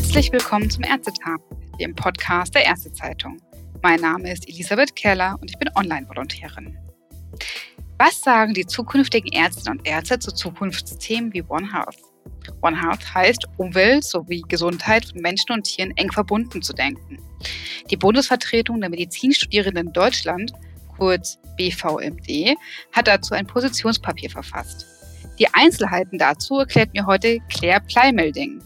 [0.00, 1.40] Herzlich willkommen zum Ärztetag,
[1.78, 3.36] dem Podcast der Ärztezeitung.
[3.82, 6.76] Mein Name ist Elisabeth Keller und ich bin Online-Volontärin.
[7.98, 11.98] Was sagen die zukünftigen Ärztinnen und Ärzte zu Zukunftsthemen wie One Health?
[12.62, 17.18] One Health heißt, Umwelt sowie Gesundheit von Menschen und Tieren eng verbunden zu denken.
[17.90, 20.50] Die Bundesvertretung der Medizinstudierenden in Deutschland,
[20.96, 22.56] kurz BVMD,
[22.92, 24.86] hat dazu ein Positionspapier verfasst.
[25.38, 28.62] Die Einzelheiten dazu erklärt mir heute Claire Pleimelding.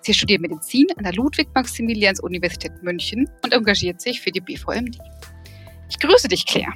[0.00, 4.98] Sie studiert Medizin an der Ludwig-Maximilians-Universität München und engagiert sich für die BVMD.
[5.88, 6.72] Ich grüße dich, Claire.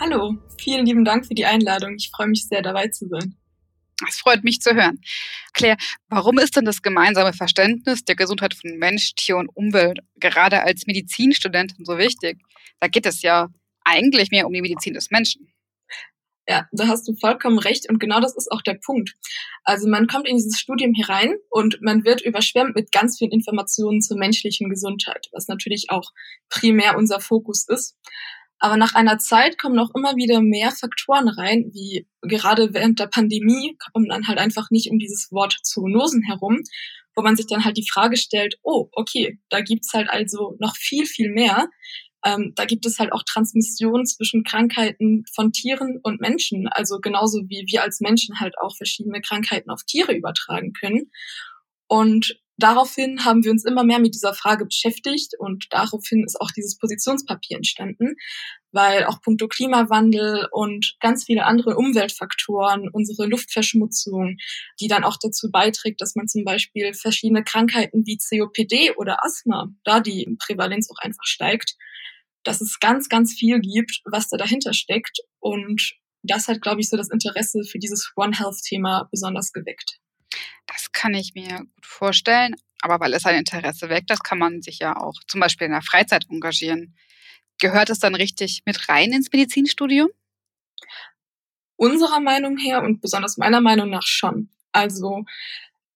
[0.00, 1.94] Hallo, vielen lieben Dank für die Einladung.
[1.96, 3.36] Ich freue mich sehr, dabei zu sein.
[4.08, 5.00] Es freut mich zu hören.
[5.52, 5.76] Claire,
[6.08, 10.86] warum ist denn das gemeinsame Verständnis der Gesundheit von Mensch, Tier und Umwelt gerade als
[10.86, 12.38] Medizinstudentin so wichtig?
[12.80, 13.48] Da geht es ja
[13.84, 15.52] eigentlich mehr um die Medizin des Menschen.
[16.50, 19.14] Ja, da hast du vollkommen recht und genau das ist auch der Punkt.
[19.62, 24.00] Also man kommt in dieses Studium herein und man wird überschwemmt mit ganz vielen Informationen
[24.00, 26.10] zur menschlichen Gesundheit, was natürlich auch
[26.48, 27.96] primär unser Fokus ist.
[28.58, 33.06] Aber nach einer Zeit kommen auch immer wieder mehr Faktoren rein, wie gerade während der
[33.06, 36.58] Pandemie kommt man dann halt einfach nicht um dieses Wort Zoonosen herum,
[37.14, 40.74] wo man sich dann halt die Frage stellt, oh, okay, da gibt's halt also noch
[40.74, 41.68] viel, viel mehr.
[42.24, 46.68] Ähm, da gibt es halt auch Transmission zwischen Krankheiten von Tieren und Menschen.
[46.68, 51.10] Also genauso wie wir als Menschen halt auch verschiedene Krankheiten auf Tiere übertragen können.
[51.86, 56.50] Und daraufhin haben wir uns immer mehr mit dieser Frage beschäftigt und daraufhin ist auch
[56.50, 58.14] dieses Positionspapier entstanden,
[58.72, 64.36] weil auch puncto Klimawandel und ganz viele andere Umweltfaktoren, unsere Luftverschmutzung,
[64.80, 69.68] die dann auch dazu beiträgt, dass man zum Beispiel verschiedene Krankheiten wie COPD oder Asthma,
[69.84, 71.76] da die Prävalenz auch einfach steigt,
[72.44, 75.18] dass es ganz, ganz viel gibt, was da dahinter steckt.
[75.40, 80.00] Und das hat, glaube ich, so das Interesse für dieses One Health-Thema besonders geweckt.
[80.66, 82.54] Das kann ich mir gut vorstellen.
[82.82, 85.72] Aber weil es ein Interesse weckt, das kann man sich ja auch zum Beispiel in
[85.72, 86.96] der Freizeit engagieren.
[87.58, 90.08] Gehört es dann richtig mit rein ins Medizinstudium?
[91.76, 94.50] Unserer Meinung her und besonders meiner Meinung nach schon.
[94.72, 95.24] Also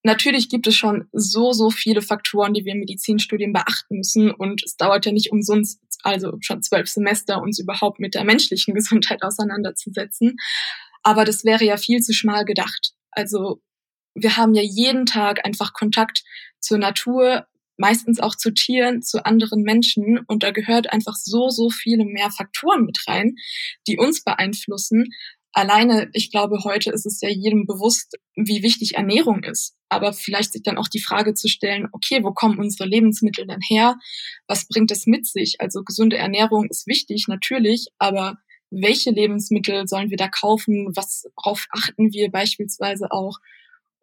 [0.06, 4.30] Natürlich gibt es schon so, so viele Faktoren, die wir im Medizinstudium beachten müssen.
[4.30, 8.74] Und es dauert ja nicht umsonst, also schon zwölf Semester, uns überhaupt mit der menschlichen
[8.74, 10.36] Gesundheit auseinanderzusetzen.
[11.02, 12.92] Aber das wäre ja viel zu schmal gedacht.
[13.12, 13.62] Also
[14.14, 16.22] wir haben ja jeden Tag einfach Kontakt
[16.60, 20.20] zur Natur, meistens auch zu Tieren, zu anderen Menschen.
[20.26, 23.34] Und da gehört einfach so, so viele mehr Faktoren mit rein,
[23.86, 25.08] die uns beeinflussen,
[25.54, 29.74] alleine, ich glaube, heute ist es ja jedem bewusst, wie wichtig Ernährung ist.
[29.88, 33.60] Aber vielleicht sich dann auch die Frage zu stellen, okay, wo kommen unsere Lebensmittel denn
[33.68, 33.96] her?
[34.48, 35.60] Was bringt es mit sich?
[35.60, 38.36] Also gesunde Ernährung ist wichtig, natürlich, aber
[38.70, 40.90] welche Lebensmittel sollen wir da kaufen?
[40.96, 43.38] Was, worauf achten wir beispielsweise auch?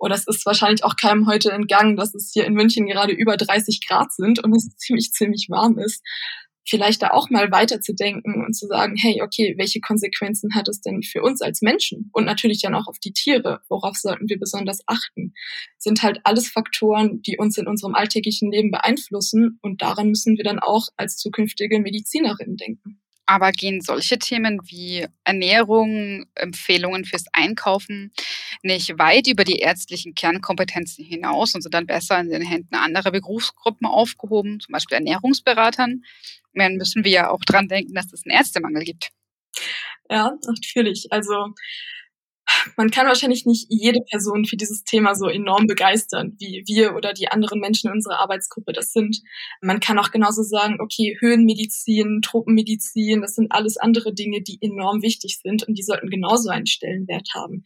[0.01, 3.38] Oder es ist wahrscheinlich auch keinem heute entgangen, dass es hier in München gerade über
[3.38, 6.01] 30 Grad sind und es ziemlich, ziemlich warm ist
[6.67, 11.01] vielleicht da auch mal weiterzudenken und zu sagen, hey, okay, welche Konsequenzen hat es denn
[11.01, 13.61] für uns als Menschen und natürlich dann auch auf die Tiere?
[13.67, 15.34] Worauf sollten wir besonders achten?
[15.78, 20.44] Sind halt alles Faktoren, die uns in unserem alltäglichen Leben beeinflussen und daran müssen wir
[20.44, 23.00] dann auch als zukünftige Medizinerin denken.
[23.31, 28.11] Aber gehen solche Themen wie Ernährung, Empfehlungen fürs Einkaufen
[28.61, 33.09] nicht weit über die ärztlichen Kernkompetenzen hinaus und sind dann besser in den Händen anderer
[33.09, 36.03] Berufsgruppen aufgehoben, zum Beispiel Ernährungsberatern?
[36.55, 39.11] Dann müssen wir ja auch dran denken, dass es einen Ärztemangel gibt.
[40.09, 41.07] Ja, natürlich.
[41.11, 41.53] Also
[42.77, 47.13] man kann wahrscheinlich nicht jede Person für dieses Thema so enorm begeistern, wie wir oder
[47.13, 49.22] die anderen Menschen in unserer Arbeitsgruppe das sind.
[49.61, 55.01] Man kann auch genauso sagen, okay, Höhenmedizin, Tropenmedizin, das sind alles andere Dinge, die enorm
[55.01, 57.63] wichtig sind und die sollten genauso einen Stellenwert haben.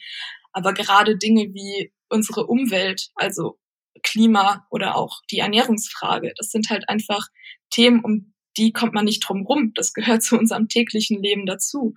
[0.52, 3.58] Aber gerade Dinge wie unsere Umwelt, also
[4.04, 7.28] Klima oder auch die Ernährungsfrage, das sind halt einfach
[7.70, 9.72] Themen, um die kommt man nicht drum rum.
[9.76, 11.94] Das gehört zu unserem täglichen Leben dazu.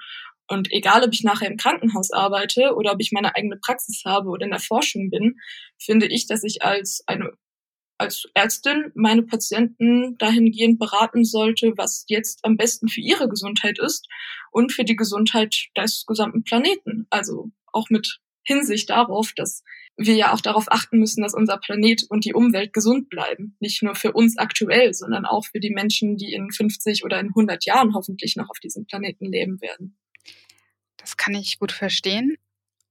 [0.48, 4.30] Und egal, ob ich nachher im Krankenhaus arbeite oder ob ich meine eigene Praxis habe
[4.30, 5.36] oder in der Forschung bin,
[5.78, 7.32] finde ich, dass ich als eine
[7.98, 14.06] als Ärztin meine Patienten dahingehend beraten sollte, was jetzt am besten für ihre Gesundheit ist
[14.52, 17.06] und für die Gesundheit des gesamten Planeten.
[17.10, 19.62] Also auch mit Hinsicht darauf, dass
[19.96, 23.56] wir ja auch darauf achten müssen, dass unser Planet und die Umwelt gesund bleiben.
[23.58, 27.28] Nicht nur für uns aktuell, sondern auch für die Menschen, die in 50 oder in
[27.28, 29.97] 100 Jahren hoffentlich noch auf diesem Planeten leben werden.
[31.08, 32.36] Das kann ich gut verstehen.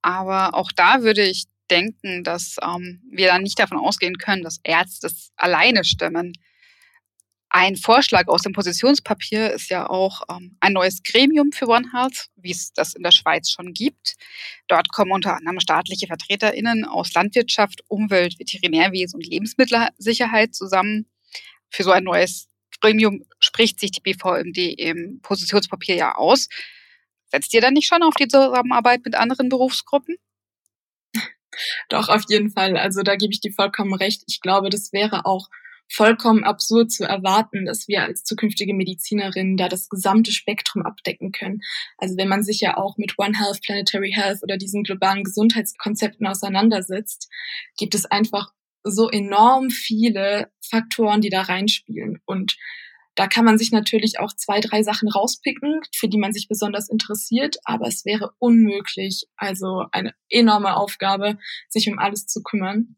[0.01, 4.57] Aber auch da würde ich denken, dass ähm, wir dann nicht davon ausgehen können, dass
[4.63, 6.33] Ärzte das alleine stimmen.
[7.49, 12.29] Ein Vorschlag aus dem Positionspapier ist ja auch ähm, ein neues Gremium für One Health,
[12.35, 14.15] wie es das in der Schweiz schon gibt.
[14.67, 21.05] Dort kommen unter anderem staatliche VertreterInnen aus Landwirtschaft, Umwelt, Veterinärwesen und Lebensmittelsicherheit zusammen.
[21.69, 22.47] Für so ein neues
[22.81, 26.47] Gremium spricht sich die BVMD im Positionspapier ja aus.
[27.29, 30.17] Setzt ihr dann nicht schon auf die Zusammenarbeit mit anderen Berufsgruppen?
[31.89, 32.77] Doch, auf jeden Fall.
[32.77, 34.23] Also da gebe ich dir vollkommen recht.
[34.27, 35.49] Ich glaube, das wäre auch
[35.89, 41.61] vollkommen absurd zu erwarten, dass wir als zukünftige Medizinerinnen da das gesamte Spektrum abdecken können.
[41.97, 46.27] Also wenn man sich ja auch mit One Health, Planetary Health oder diesen globalen Gesundheitskonzepten
[46.27, 47.29] auseinandersetzt,
[47.77, 48.51] gibt es einfach
[48.83, 52.21] so enorm viele Faktoren, die da reinspielen.
[52.25, 52.57] Und
[53.17, 56.87] da kann man sich natürlich auch zwei, drei Sachen rauspicken, für die man sich besonders
[56.87, 62.95] interessiert, aber es wäre unmöglich, also eine enorme Aufgabe, sich um alles zu kümmern.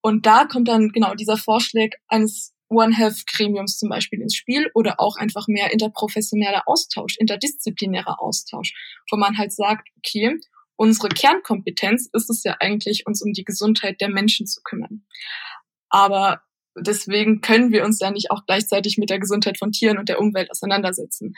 [0.00, 4.70] Und da kommt dann genau dieser Vorschlag eines One Health Gremiums zum Beispiel ins Spiel
[4.74, 8.74] oder auch einfach mehr interprofessioneller Austausch, interdisziplinärer Austausch,
[9.10, 10.38] wo man halt sagt, okay,
[10.76, 15.04] unsere Kernkompetenz ist es ja eigentlich, uns um die Gesundheit der Menschen zu kümmern.
[15.88, 16.42] Aber
[16.76, 20.20] deswegen können wir uns ja nicht auch gleichzeitig mit der Gesundheit von Tieren und der
[20.20, 21.34] Umwelt auseinandersetzen.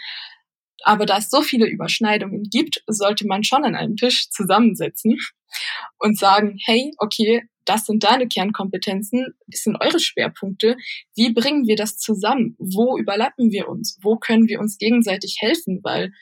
[0.82, 5.18] Aber da es so viele Überschneidungen gibt, sollte man schon an einem Tisch zusammensetzen
[5.98, 10.76] und sagen, hey, okay, das sind deine Kernkompetenzen, das sind eure Schwerpunkte.
[11.14, 12.56] Wie bringen wir das zusammen?
[12.58, 13.98] Wo überlappen wir uns?
[14.02, 15.80] Wo können wir uns gegenseitig helfen?
[15.82, 16.12] Weil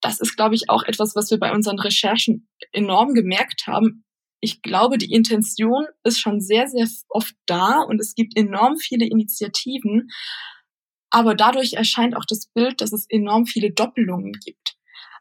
[0.00, 4.04] das ist, glaube ich, auch etwas, was wir bei unseren Recherchen enorm gemerkt haben.
[4.40, 9.06] Ich glaube, die Intention ist schon sehr, sehr oft da und es gibt enorm viele
[9.06, 10.10] Initiativen.
[11.10, 14.76] Aber dadurch erscheint auch das Bild, dass es enorm viele Doppelungen gibt.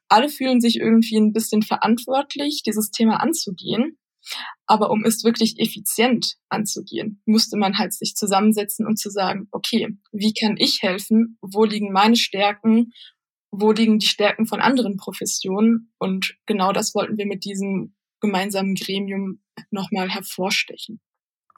[0.10, 3.98] Alle fühlen sich irgendwie ein bisschen verantwortlich, dieses Thema anzugehen.
[4.66, 9.88] Aber um es wirklich effizient anzugehen, musste man halt sich zusammensetzen und zu sagen, okay,
[10.12, 11.38] wie kann ich helfen?
[11.42, 12.92] Wo liegen meine Stärken?
[13.52, 15.94] Wo liegen die Stärken von anderen Professionen?
[15.98, 19.42] Und genau das wollten wir mit diesem gemeinsamen Gremium
[19.72, 21.00] nochmal hervorstechen.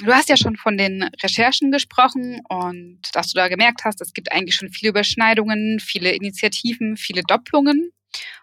[0.01, 4.13] Du hast ja schon von den Recherchen gesprochen und dass du da gemerkt hast, es
[4.13, 7.91] gibt eigentlich schon viele Überschneidungen, viele Initiativen, viele Doppelungen.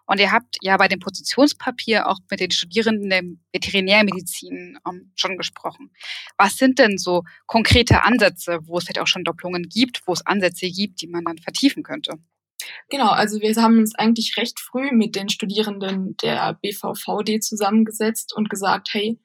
[0.04, 3.22] Und ihr habt ja bei dem Positionspapier auch mit den Studierenden der
[3.52, 5.90] Veterinärmedizin ähm, schon gesprochen.
[6.36, 10.24] Was sind denn so konkrete Ansätze, wo es vielleicht auch schon Doppelungen gibt, wo es
[10.24, 12.19] Ansätze gibt, die man dann vertiefen könnte?
[12.88, 18.49] Genau, also wir haben uns eigentlich recht früh mit den Studierenden der BVVD zusammengesetzt und
[18.49, 19.19] gesagt, hey,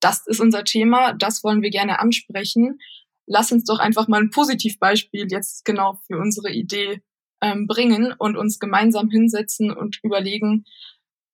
[0.00, 2.78] das ist unser Thema, das wollen wir gerne ansprechen.
[3.26, 7.02] Lass uns doch einfach mal ein Positivbeispiel jetzt genau für unsere Idee
[7.40, 10.64] ähm, bringen und uns gemeinsam hinsetzen und überlegen,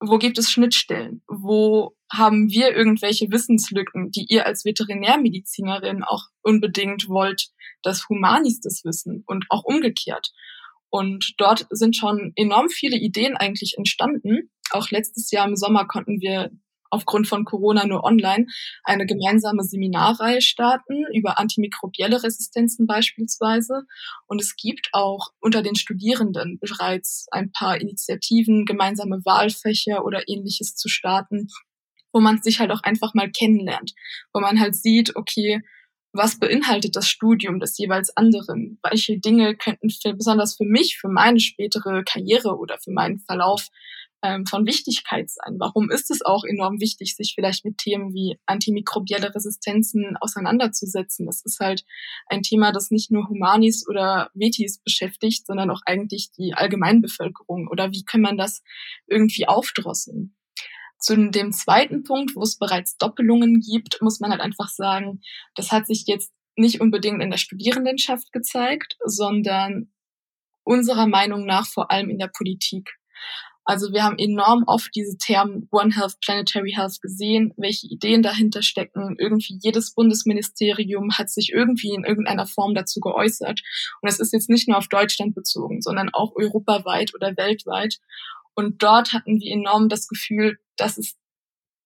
[0.01, 1.23] wo gibt es Schnittstellen?
[1.29, 7.49] Wo haben wir irgendwelche Wissenslücken, die ihr als Veterinärmedizinerin auch unbedingt wollt,
[7.83, 10.33] dass Humanis das wissen und auch umgekehrt?
[10.95, 14.49] Und dort sind schon enorm viele Ideen eigentlich entstanden.
[14.71, 16.53] Auch letztes Jahr im Sommer konnten wir
[16.89, 18.47] aufgrund von Corona nur online
[18.85, 23.83] eine gemeinsame Seminarreihe starten über antimikrobielle Resistenzen beispielsweise.
[24.29, 30.77] Und es gibt auch unter den Studierenden bereits ein paar Initiativen, gemeinsame Wahlfächer oder ähnliches
[30.77, 31.49] zu starten,
[32.13, 33.95] wo man sich halt auch einfach mal kennenlernt,
[34.33, 35.61] wo man halt sieht, okay,
[36.15, 38.79] was beinhaltet das Studium des jeweils anderen?
[38.83, 43.69] Welche Dinge könnten für, besonders für mich, für meine spätere Karriere oder für meinen Verlauf
[44.23, 45.57] ähm, von Wichtigkeit sein?
[45.59, 51.27] Warum ist es auch enorm wichtig, sich vielleicht mit Themen wie antimikrobielle Resistenzen auseinanderzusetzen?
[51.27, 51.85] Das ist halt
[52.27, 57.67] ein Thema, das nicht nur Humanis oder Vetis beschäftigt, sondern auch eigentlich die Allgemeinbevölkerung.
[57.69, 58.63] Oder wie kann man das
[59.09, 60.35] irgendwie aufdrosseln?
[61.05, 65.21] Zu dem zweiten Punkt, wo es bereits Doppelungen gibt, muss man halt einfach sagen,
[65.55, 69.93] das hat sich jetzt nicht unbedingt in der Studierendenschaft gezeigt, sondern
[70.63, 72.91] unserer Meinung nach vor allem in der Politik.
[73.67, 78.63] Also wir haben enorm oft diese Termen One Health, Planetary Health gesehen, welche Ideen dahinter
[78.63, 79.17] stecken.
[79.19, 83.61] Irgendwie jedes Bundesministerium hat sich irgendwie in irgendeiner Form dazu geäußert.
[84.01, 87.99] Und es ist jetzt nicht nur auf Deutschland bezogen, sondern auch europaweit oder weltweit.
[88.55, 91.17] Und dort hatten wir enorm das Gefühl, dass es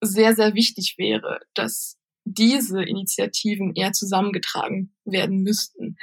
[0.00, 5.96] sehr, sehr wichtig wäre, dass diese Initiativen eher zusammengetragen werden müssten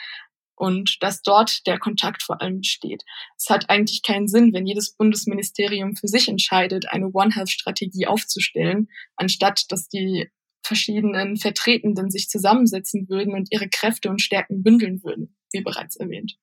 [0.56, 3.04] und dass dort der Kontakt vor allem besteht.
[3.38, 8.08] Es hat eigentlich keinen Sinn, wenn jedes Bundesministerium für sich entscheidet, eine One Health Strategie
[8.08, 10.30] aufzustellen, anstatt dass die
[10.66, 16.38] verschiedenen Vertretenden sich zusammensetzen würden und ihre Kräfte und Stärken bündeln würden, wie bereits erwähnt.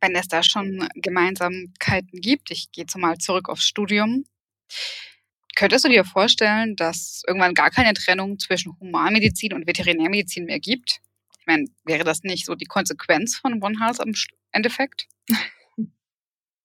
[0.00, 4.24] Wenn es da schon Gemeinsamkeiten gibt, ich gehe zumal zurück aufs Studium,
[5.58, 11.00] könntest du dir vorstellen, dass irgendwann gar keine Trennung zwischen Humanmedizin und Veterinärmedizin mehr gibt?
[11.48, 14.14] meine, wäre das nicht so die Konsequenz von One Health im
[14.52, 15.08] Endeffekt?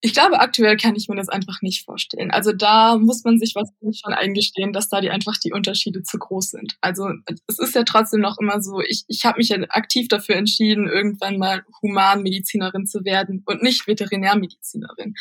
[0.05, 2.29] Ich glaube, aktuell kann ich mir das einfach nicht vorstellen.
[2.29, 6.19] Also da muss man sich wahrscheinlich schon eingestehen, dass da die einfach die Unterschiede zu
[6.19, 6.75] groß sind.
[6.81, 7.07] Also
[7.47, 10.89] es ist ja trotzdem noch immer so, ich, ich habe mich ja aktiv dafür entschieden,
[10.89, 15.13] irgendwann mal Humanmedizinerin zu werden und nicht Veterinärmedizinerin.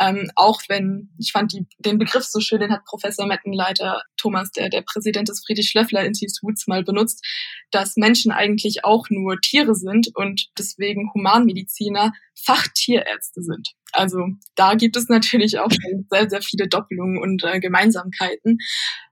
[0.00, 4.52] Ähm, auch wenn, ich fand die, den Begriff so schön, den hat Professor Mettenleiter Thomas,
[4.52, 7.26] der, der Präsident des Friedrich-Schlöffler-Instituts, mal benutzt,
[7.72, 13.74] dass Menschen eigentlich auch nur Tiere sind und deswegen Humanmediziner Fachtierärzte sind.
[13.92, 14.18] Also
[14.54, 18.58] da gibt es natürlich auch schon sehr, sehr viele Doppelungen und äh, Gemeinsamkeiten.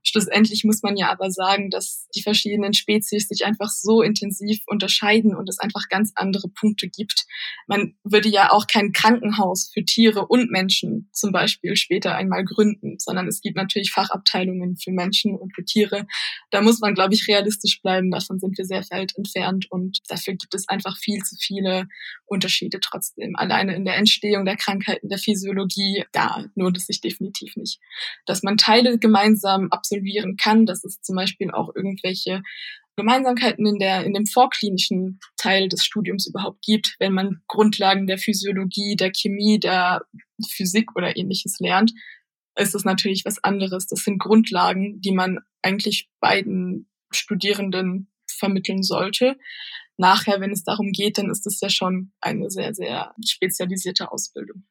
[0.08, 5.34] Schlussendlich muss man ja aber sagen, dass die verschiedenen Spezies sich einfach so intensiv unterscheiden
[5.34, 7.26] und es einfach ganz andere Punkte gibt.
[7.66, 12.98] Man würde ja auch kein Krankenhaus für Tiere und Menschen zum Beispiel später einmal gründen,
[12.98, 16.06] sondern es gibt natürlich Fachabteilungen für Menschen und für Tiere.
[16.50, 18.12] Da muss man, glaube ich, realistisch bleiben.
[18.12, 21.88] Davon sind wir sehr weit entfernt und dafür gibt es einfach viel zu viele
[22.26, 23.34] Unterschiede trotzdem.
[23.34, 27.80] Alleine in der Entstehung der Krankheiten, der Physiologie, da lohnt es sich definitiv nicht.
[28.25, 32.42] Dass man Teile gemeinsam absolvieren kann, dass es zum Beispiel auch irgendwelche
[32.96, 38.18] Gemeinsamkeiten in der, in dem vorklinischen Teil des Studiums überhaupt gibt, wenn man Grundlagen der
[38.18, 40.02] Physiologie, der Chemie, der
[40.48, 41.92] Physik oder ähnliches lernt,
[42.58, 43.86] ist es natürlich was anderes.
[43.86, 49.36] Das sind Grundlagen, die man eigentlich beiden Studierenden vermitteln sollte.
[49.98, 54.64] Nachher, wenn es darum geht, dann ist es ja schon eine sehr, sehr spezialisierte Ausbildung.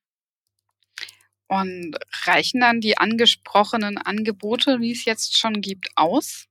[1.49, 6.45] Und reichen dann die angesprochenen Angebote, wie es jetzt schon gibt, aus?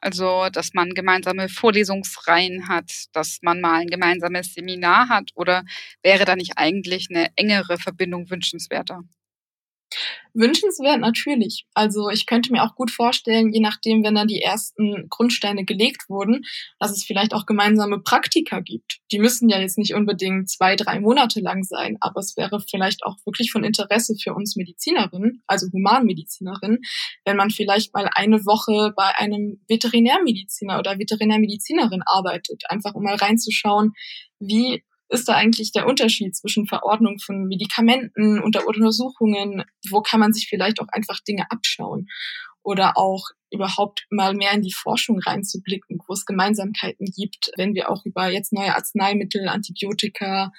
[0.00, 5.64] Also, dass man gemeinsame Vorlesungsreihen hat, dass man mal ein gemeinsames Seminar hat oder
[6.02, 9.02] wäre da nicht eigentlich eine engere Verbindung wünschenswerter?
[10.34, 11.66] Wünschenswert natürlich.
[11.74, 16.08] Also ich könnte mir auch gut vorstellen, je nachdem, wenn dann die ersten Grundsteine gelegt
[16.08, 16.42] wurden,
[16.78, 19.00] dass es vielleicht auch gemeinsame Praktika gibt.
[19.10, 23.04] Die müssen ja jetzt nicht unbedingt zwei, drei Monate lang sein, aber es wäre vielleicht
[23.04, 26.78] auch wirklich von Interesse für uns Medizinerinnen, also Humanmedizinerinnen,
[27.24, 33.16] wenn man vielleicht mal eine Woche bei einem Veterinärmediziner oder Veterinärmedizinerin arbeitet, einfach um mal
[33.16, 33.92] reinzuschauen,
[34.40, 34.82] wie
[35.12, 39.64] ist da eigentlich der Unterschied zwischen Verordnung von Medikamenten und der Untersuchungen?
[39.90, 42.08] Wo kann man sich vielleicht auch einfach Dinge abschauen?
[42.62, 47.90] Oder auch überhaupt mal mehr in die Forschung reinzublicken, wo es Gemeinsamkeiten gibt, wenn wir
[47.90, 50.52] auch über jetzt neue Arzneimittel, Antibiotika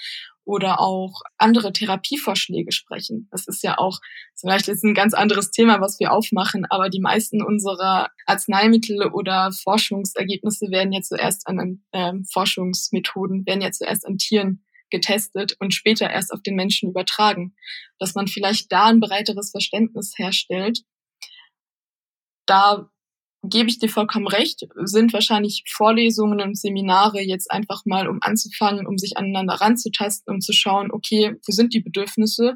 [0.45, 3.27] oder auch andere Therapievorschläge sprechen.
[3.31, 3.99] Das ist ja auch
[4.35, 9.51] vielleicht jetzt ein ganz anderes Thema, was wir aufmachen, aber die meisten unserer Arzneimittel oder
[9.51, 16.09] Forschungsergebnisse werden ja zuerst an äh, Forschungsmethoden, werden ja zuerst an Tieren getestet und später
[16.09, 17.55] erst auf den Menschen übertragen.
[17.99, 20.83] Dass man vielleicht da ein breiteres Verständnis herstellt.
[22.45, 22.89] Da
[23.43, 28.87] gebe ich dir vollkommen recht, sind wahrscheinlich Vorlesungen und Seminare jetzt einfach mal, um anzufangen,
[28.87, 32.55] um sich aneinander ranzutasten, um zu schauen, okay, wo sind die Bedürfnisse?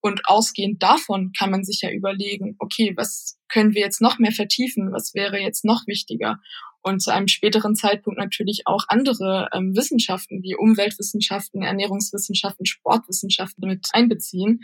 [0.00, 4.32] Und ausgehend davon kann man sich ja überlegen, okay, was können wir jetzt noch mehr
[4.32, 4.92] vertiefen?
[4.92, 6.38] Was wäre jetzt noch wichtiger?
[6.82, 13.88] Und zu einem späteren Zeitpunkt natürlich auch andere ähm, Wissenschaften wie Umweltwissenschaften, Ernährungswissenschaften, Sportwissenschaften mit
[13.92, 14.60] einbeziehen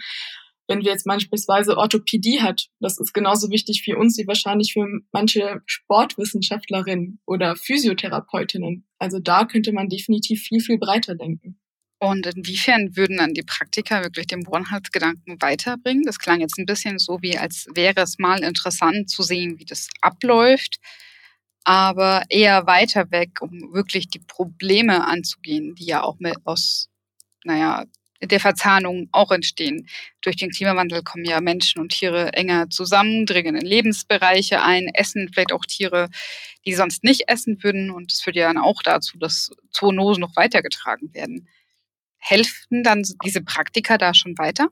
[0.69, 4.87] wenn wir jetzt beispielsweise Orthopädie hat, das ist genauso wichtig für uns wie wahrscheinlich für
[5.13, 8.87] manche Sportwissenschaftlerinnen oder Physiotherapeutinnen.
[8.99, 11.59] Also da könnte man definitiv viel, viel breiter denken.
[11.99, 16.03] Und inwiefern würden dann die Praktika wirklich den Wohnhaltsgedanken weiterbringen?
[16.05, 19.65] Das klang jetzt ein bisschen so, wie als wäre es mal interessant zu sehen, wie
[19.65, 20.79] das abläuft,
[21.65, 26.91] aber eher weiter weg, um wirklich die Probleme anzugehen, die ja auch mit aus,
[27.45, 27.87] naja,
[28.23, 29.89] der Verzahnung auch entstehen.
[30.21, 35.31] Durch den Klimawandel kommen ja Menschen und Tiere enger zusammen, dringen in Lebensbereiche ein, essen
[35.33, 36.09] vielleicht auch Tiere,
[36.65, 37.91] die sonst nicht essen würden.
[37.91, 41.49] Und es führt ja dann auch dazu, dass Zoonosen noch weitergetragen werden.
[42.19, 44.69] Helfen dann diese Praktika da schon weiter?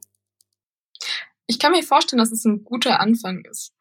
[1.46, 3.74] Ich kann mir vorstellen, dass es ein guter Anfang ist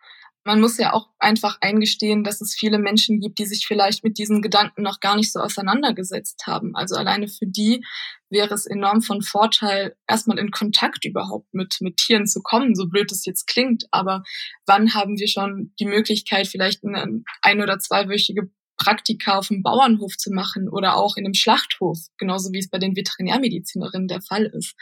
[0.45, 4.17] man muss ja auch einfach eingestehen, dass es viele Menschen gibt, die sich vielleicht mit
[4.17, 6.75] diesen Gedanken noch gar nicht so auseinandergesetzt haben.
[6.75, 7.83] Also alleine für die
[8.29, 12.87] wäre es enorm von Vorteil, erstmal in Kontakt überhaupt mit, mit Tieren zu kommen, so
[12.89, 13.85] blöd es jetzt klingt.
[13.91, 14.23] Aber
[14.65, 20.17] wann haben wir schon die Möglichkeit, vielleicht eine ein- oder zweiwöchige Praktika auf dem Bauernhof
[20.17, 24.45] zu machen oder auch in einem Schlachthof, genauso wie es bei den Veterinärmedizinerinnen der Fall
[24.45, 24.75] ist.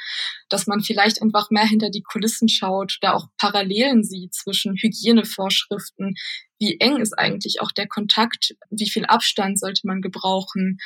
[0.50, 6.15] Dass man vielleicht einfach mehr hinter die Kulissen schaut, da auch Parallelen sieht zwischen Hygienevorschriften,
[6.60, 10.77] wie eng ist eigentlich auch der Kontakt, wie viel Abstand sollte man gebrauchen,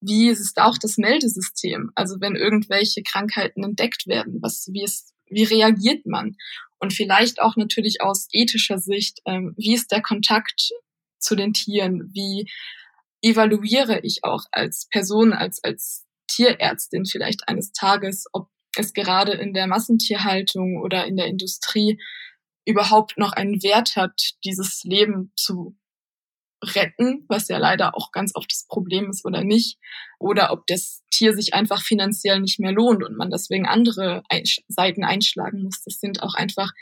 [0.00, 5.44] wie ist auch das Meldesystem, also wenn irgendwelche Krankheiten entdeckt werden, was, wie ist, wie
[5.44, 6.36] reagiert man?
[6.78, 10.70] Und vielleicht auch natürlich aus ethischer Sicht, ähm, wie ist der Kontakt
[11.18, 12.10] zu den Tieren?
[12.12, 12.50] Wie
[13.22, 19.54] evaluiere ich auch als Person, als, als Tierärztin vielleicht eines Tages, ob es gerade in
[19.54, 21.98] der Massentierhaltung oder in der Industrie
[22.66, 25.76] überhaupt noch einen Wert hat, dieses Leben zu
[26.62, 29.78] retten, was ja leider auch ganz oft das Problem ist oder nicht,
[30.18, 34.22] oder ob das Tier sich einfach finanziell nicht mehr lohnt und man deswegen andere
[34.68, 35.82] Seiten einschlagen muss.
[35.84, 36.72] Das sind auch einfach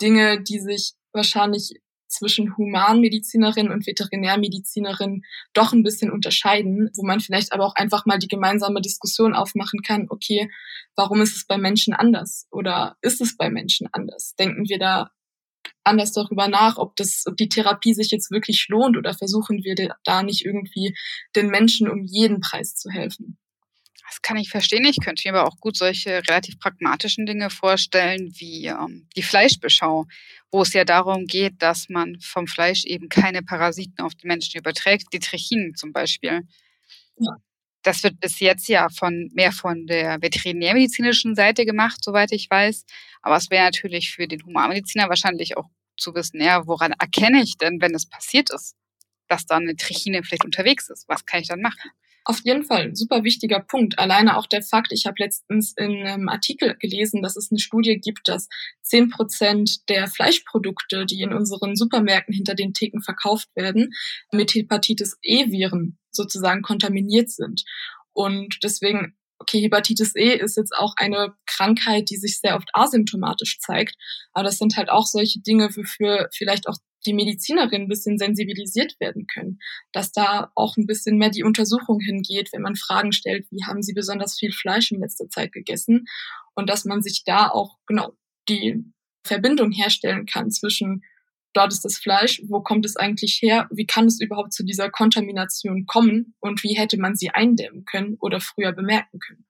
[0.00, 7.52] Dinge, die sich wahrscheinlich zwischen Humanmedizinerin und Veterinärmedizinerin doch ein bisschen unterscheiden, wo man vielleicht
[7.52, 10.50] aber auch einfach mal die gemeinsame Diskussion aufmachen kann, okay,
[10.96, 14.34] warum ist es bei Menschen anders oder ist es bei Menschen anders?
[14.38, 15.10] Denken wir da
[15.84, 19.74] anders darüber nach, ob das, ob die Therapie sich jetzt wirklich lohnt oder versuchen wir
[20.04, 20.96] da nicht irgendwie
[21.34, 23.39] den Menschen um jeden Preis zu helfen.
[24.10, 24.84] Das kann ich verstehen.
[24.86, 30.06] Ich könnte mir aber auch gut solche relativ pragmatischen Dinge vorstellen, wie ähm, die Fleischbeschau,
[30.50, 34.58] wo es ja darum geht, dass man vom Fleisch eben keine Parasiten auf die Menschen
[34.58, 36.40] überträgt, die Trichinen zum Beispiel.
[37.18, 37.36] Ja.
[37.82, 42.86] Das wird bis jetzt ja von mehr von der veterinärmedizinischen Seite gemacht, soweit ich weiß.
[43.22, 47.58] Aber es wäre natürlich für den Humanmediziner wahrscheinlich auch zu wissen, ja, woran erkenne ich
[47.58, 48.74] denn, wenn es passiert ist,
[49.28, 51.08] dass da eine Trichine vielleicht unterwegs ist?
[51.08, 51.92] Was kann ich dann machen?
[52.30, 53.98] Auf jeden Fall, ein super wichtiger Punkt.
[53.98, 57.98] Alleine auch der Fakt, ich habe letztens in einem Artikel gelesen, dass es eine Studie
[57.98, 58.48] gibt, dass
[58.82, 63.90] zehn Prozent der Fleischprodukte, die in unseren Supermärkten hinter den Theken verkauft werden,
[64.30, 67.64] mit Hepatitis E-Viren sozusagen kontaminiert sind.
[68.12, 73.58] Und deswegen, okay, Hepatitis E ist jetzt auch eine Krankheit, die sich sehr oft asymptomatisch
[73.58, 73.96] zeigt.
[74.34, 76.76] Aber das sind halt auch solche Dinge, wofür vielleicht auch
[77.06, 79.58] die Medizinerinnen ein bisschen sensibilisiert werden können,
[79.92, 83.82] dass da auch ein bisschen mehr die Untersuchung hingeht, wenn man Fragen stellt, wie haben
[83.82, 86.06] sie besonders viel Fleisch in letzter Zeit gegessen?
[86.54, 88.12] Und dass man sich da auch genau
[88.48, 88.84] die
[89.24, 91.02] Verbindung herstellen kann zwischen
[91.52, 94.90] dort ist das Fleisch, wo kommt es eigentlich her, wie kann es überhaupt zu dieser
[94.90, 96.34] Kontamination kommen?
[96.40, 99.46] Und wie hätte man sie eindämmen können oder früher bemerken können.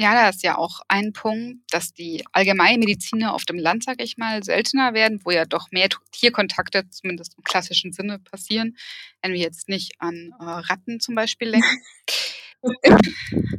[0.00, 4.16] Ja, da ist ja auch ein Punkt, dass die Allgemeinmediziner auf dem Land, sag ich
[4.16, 8.76] mal, seltener werden, wo ja doch mehr Tierkontakte, zumindest im klassischen Sinne, passieren,
[9.22, 11.82] wenn wir jetzt nicht an äh, Ratten zum Beispiel denken.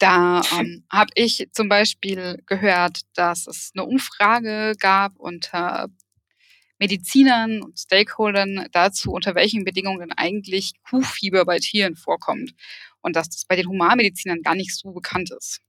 [0.00, 5.86] da ähm, habe ich zum Beispiel gehört, dass es eine Umfrage gab unter
[6.80, 12.52] Medizinern und Stakeholdern dazu, unter welchen Bedingungen eigentlich Kuhfieber bei Tieren vorkommt
[13.02, 15.60] und dass das bei den Humanmedizinern gar nicht so bekannt ist.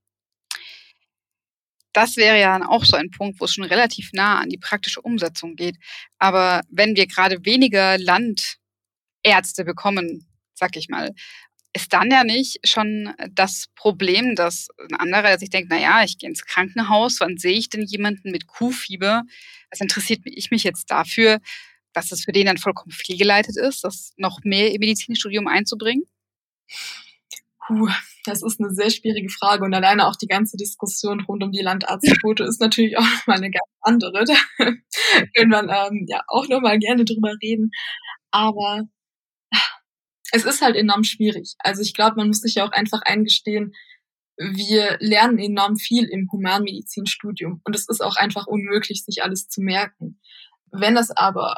[1.93, 4.58] Das wäre ja dann auch so ein Punkt, wo es schon relativ nah an die
[4.58, 5.76] praktische Umsetzung geht.
[6.17, 11.13] Aber wenn wir gerade weniger Landärzte bekommen, sag ich mal,
[11.73, 16.03] ist dann ja nicht schon das Problem, dass ein anderer, der sich denkt, na ja,
[16.03, 19.23] ich gehe ins Krankenhaus, wann sehe ich denn jemanden mit Kuhfieber?
[19.69, 21.39] Was interessiert ich mich jetzt dafür,
[21.93, 26.03] dass es für den dann vollkommen fehlgeleitet ist, das noch mehr im Medizinstudium einzubringen?
[27.67, 27.89] Puh,
[28.25, 31.62] das ist eine sehr schwierige Frage und alleine auch die ganze Diskussion rund um die
[31.62, 34.25] Landarztquote ist natürlich auch nochmal eine ganz andere.
[34.25, 34.36] Da
[35.36, 37.71] können wir ähm, ja auch nochmal gerne drüber reden.
[38.31, 38.88] Aber
[40.32, 41.56] es ist halt enorm schwierig.
[41.60, 43.74] Also ich glaube, man muss sich ja auch einfach eingestehen,
[44.38, 49.62] wir lernen enorm viel im Humanmedizinstudium und es ist auch einfach unmöglich, sich alles zu
[49.62, 50.20] merken.
[50.72, 51.58] Wenn das aber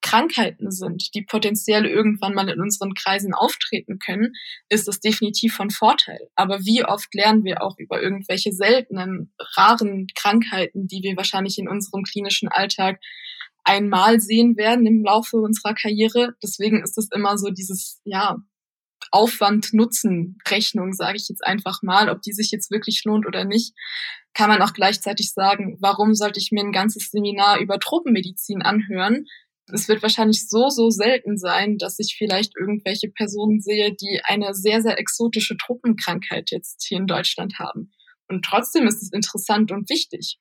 [0.00, 4.32] Krankheiten sind, die potenziell irgendwann mal in unseren Kreisen auftreten können,
[4.68, 6.20] ist das definitiv von Vorteil.
[6.34, 11.68] Aber wie oft lernen wir auch über irgendwelche seltenen, raren Krankheiten, die wir wahrscheinlich in
[11.68, 13.00] unserem klinischen Alltag
[13.68, 16.34] einmal sehen werden im Laufe unserer Karriere.
[16.42, 18.38] Deswegen ist es immer so dieses, ja,
[19.10, 23.74] Aufwand-Nutzen-Rechnung, sage ich jetzt einfach mal, ob die sich jetzt wirklich lohnt oder nicht,
[24.34, 29.24] kann man auch gleichzeitig sagen, warum sollte ich mir ein ganzes Seminar über Tropenmedizin anhören?
[29.72, 34.54] Es wird wahrscheinlich so, so selten sein, dass ich vielleicht irgendwelche Personen sehe, die eine
[34.54, 37.92] sehr, sehr exotische Tropenkrankheit jetzt hier in Deutschland haben.
[38.28, 40.38] Und trotzdem ist es interessant und wichtig.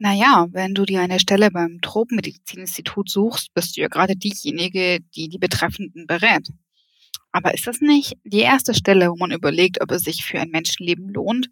[0.00, 5.28] Naja, wenn du dir eine Stelle beim Tropenmedizininstitut suchst, bist du ja gerade diejenige, die
[5.28, 6.48] die Betreffenden berät.
[7.32, 10.50] Aber ist das nicht die erste Stelle, wo man überlegt, ob es sich für ein
[10.50, 11.48] Menschenleben lohnt?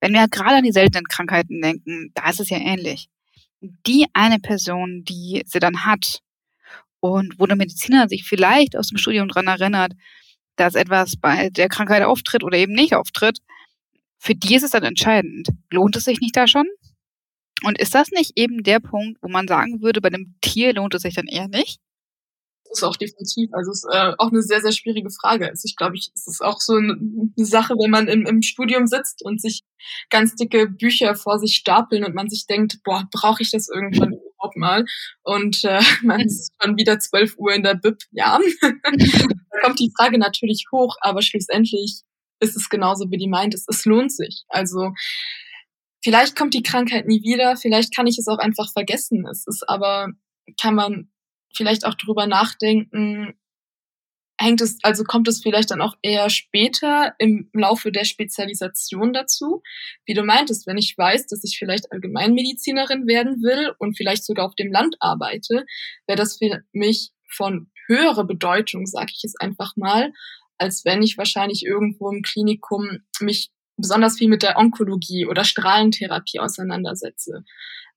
[0.00, 3.08] Wenn wir gerade an die seltenen Krankheiten denken, da ist es ja ähnlich.
[3.60, 6.20] Die eine Person, die sie dann hat
[7.00, 9.92] und wo der Mediziner sich vielleicht aus dem Studium dran erinnert,
[10.56, 13.38] dass etwas bei der Krankheit auftritt oder eben nicht auftritt,
[14.18, 15.48] für die ist es dann entscheidend.
[15.70, 16.66] Lohnt es sich nicht da schon?
[17.64, 20.94] Und ist das nicht eben der Punkt, wo man sagen würde, bei einem Tier lohnt
[20.94, 21.80] es sich dann eher nicht?
[22.68, 23.50] Das ist auch definitiv.
[23.52, 25.48] Also es ist äh, auch eine sehr, sehr schwierige Frage.
[25.48, 28.42] Also ich glaube, ich, es ist auch so eine, eine Sache, wenn man im, im
[28.42, 29.62] Studium sitzt und sich
[30.10, 34.12] ganz dicke Bücher vor sich stapeln und man sich denkt, boah, brauche ich das irgendwann
[34.34, 34.84] überhaupt mal.
[35.22, 38.38] Und äh, man ist schon wieder 12 Uhr in der Bib, ja.
[38.60, 42.02] da kommt die Frage natürlich hoch, aber schlussendlich
[42.40, 44.44] ist es genauso, wie die meint, es, es lohnt sich.
[44.48, 44.92] Also
[46.06, 49.26] vielleicht kommt die Krankheit nie wieder, vielleicht kann ich es auch einfach vergessen.
[49.26, 50.12] Es ist aber,
[50.60, 51.10] kann man
[51.52, 53.34] vielleicht auch drüber nachdenken,
[54.38, 59.64] hängt es, also kommt es vielleicht dann auch eher später im Laufe der Spezialisation dazu.
[60.04, 64.46] Wie du meintest, wenn ich weiß, dass ich vielleicht Allgemeinmedizinerin werden will und vielleicht sogar
[64.46, 65.66] auf dem Land arbeite,
[66.06, 70.12] wäre das für mich von höherer Bedeutung, sage ich es einfach mal,
[70.56, 76.40] als wenn ich wahrscheinlich irgendwo im Klinikum mich besonders viel mit der Onkologie oder Strahlentherapie
[76.40, 77.44] auseinandersetze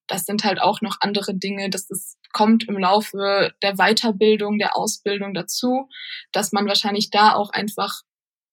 [0.09, 4.75] das sind halt auch noch andere Dinge, dass es kommt im Laufe der Weiterbildung, der
[4.75, 5.87] Ausbildung dazu,
[6.31, 8.01] dass man wahrscheinlich da auch einfach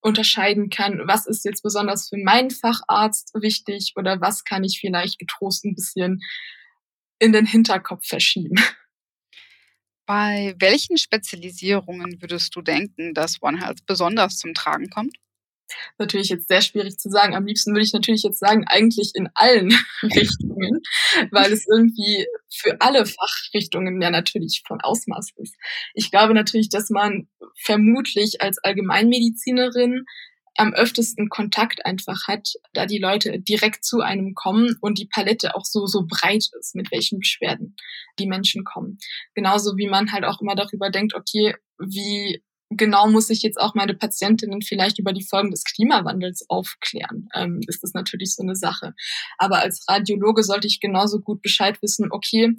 [0.01, 5.19] unterscheiden kann, was ist jetzt besonders für meinen Facharzt wichtig oder was kann ich vielleicht
[5.19, 6.21] getrost ein bisschen
[7.19, 8.55] in den Hinterkopf verschieben.
[10.05, 15.17] Bei welchen Spezialisierungen würdest du denken, dass One Health besonders zum Tragen kommt?
[15.97, 17.35] Natürlich jetzt sehr schwierig zu sagen.
[17.35, 19.69] Am liebsten würde ich natürlich jetzt sagen, eigentlich in allen
[20.03, 20.81] Richtungen,
[21.31, 25.55] weil es irgendwie für alle Fachrichtungen ja natürlich von Ausmaß ist.
[25.93, 30.05] Ich glaube natürlich, dass man vermutlich als Allgemeinmedizinerin
[30.57, 35.55] am öftesten Kontakt einfach hat, da die Leute direkt zu einem kommen und die Palette
[35.55, 37.75] auch so, so breit ist, mit welchen Beschwerden
[38.19, 38.97] die Menschen kommen.
[39.35, 43.75] Genauso wie man halt auch immer darüber denkt, okay, wie genau muss ich jetzt auch
[43.75, 48.55] meine Patientinnen vielleicht über die Folgen des Klimawandels aufklären, ähm, ist das natürlich so eine
[48.55, 48.93] Sache.
[49.37, 52.53] Aber als Radiologe sollte ich genauso gut Bescheid wissen, okay,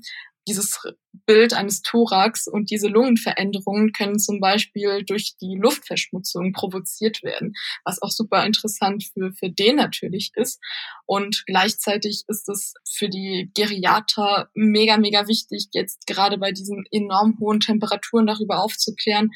[0.49, 0.81] dieses
[1.27, 7.53] Bild eines Thorax und diese Lungenveränderungen können zum Beispiel durch die Luftverschmutzung provoziert werden,
[7.85, 10.61] was auch super interessant für, für den natürlich ist.
[11.07, 17.39] Und gleichzeitig ist es für die Geriater mega, mega wichtig, jetzt gerade bei diesen enorm
[17.41, 19.31] hohen Temperaturen darüber aufzuklären,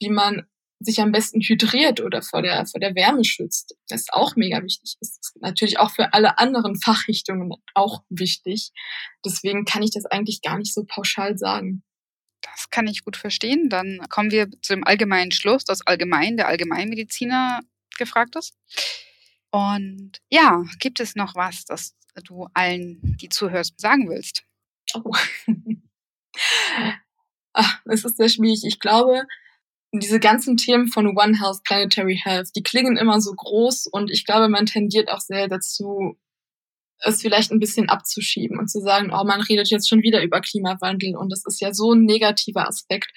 [0.00, 0.46] wie man
[0.78, 4.62] sich am besten hydriert oder vor der, vor der Wärme schützt, das ist auch mega
[4.62, 4.96] wichtig.
[5.00, 8.72] Das ist natürlich auch für alle anderen Fachrichtungen auch wichtig.
[9.24, 11.82] Deswegen kann ich das eigentlich gar nicht so pauschal sagen.
[12.42, 13.68] Das kann ich gut verstehen.
[13.70, 17.60] Dann kommen wir zu dem allgemeinen Schluss, dass allgemein der Allgemeinmediziner
[17.96, 18.54] gefragt ist.
[19.50, 24.44] Und ja, gibt es noch was, das du allen, die zuhörst, sagen willst?
[24.94, 25.12] Oh.
[27.52, 28.64] Ach, es ist sehr schwierig.
[28.64, 29.24] Ich glaube,
[29.92, 34.24] diese ganzen Themen von One Health, Planetary Health, die klingen immer so groß und ich
[34.24, 36.16] glaube, man tendiert auch sehr dazu,
[37.00, 40.40] es vielleicht ein bisschen abzuschieben und zu sagen, oh, man redet jetzt schon wieder über
[40.40, 43.10] Klimawandel und das ist ja so ein negativer Aspekt.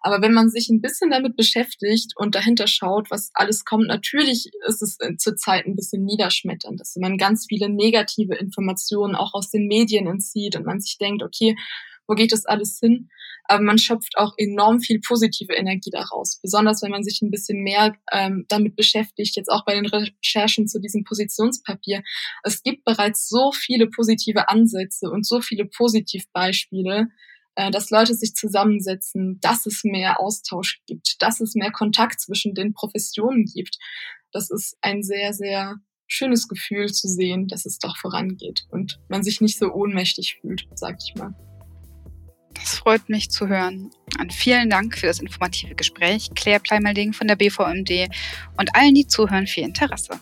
[0.00, 4.50] Aber wenn man sich ein bisschen damit beschäftigt und dahinter schaut, was alles kommt, natürlich
[4.66, 9.66] ist es zurzeit ein bisschen niederschmetternd, dass man ganz viele negative Informationen auch aus den
[9.66, 11.56] Medien entzieht und man sich denkt, okay,
[12.06, 13.08] wo geht das alles hin?
[13.46, 17.62] Aber man schöpft auch enorm viel positive Energie daraus, besonders wenn man sich ein bisschen
[17.62, 22.02] mehr ähm, damit beschäftigt, jetzt auch bei den Recherchen zu diesem Positionspapier.
[22.42, 27.08] Es gibt bereits so viele positive Ansätze und so viele Positivbeispiele,
[27.56, 32.54] äh, dass Leute sich zusammensetzen, dass es mehr Austausch gibt, dass es mehr Kontakt zwischen
[32.54, 33.78] den Professionen gibt.
[34.32, 35.76] Das ist ein sehr, sehr
[36.06, 40.66] schönes Gefühl zu sehen, dass es doch vorangeht und man sich nicht so ohnmächtig fühlt,
[40.74, 41.34] sag ich mal.
[42.54, 43.90] Das freut mich zu hören.
[44.20, 48.08] Und vielen Dank für das informative Gespräch, Claire Pleimelding von der BVMD
[48.56, 50.20] und allen, die zuhören, für ihr Interesse.